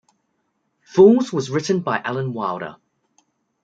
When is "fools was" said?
0.81-1.51